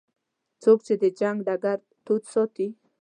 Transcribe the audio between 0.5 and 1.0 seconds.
څوک چې